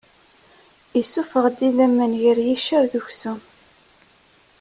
Issufeɣ-d 1.01 1.59
idammen 1.67 2.11
gar 2.21 2.37
yiccer 2.47 2.83
d 2.91 2.93
uksum. 2.99 3.39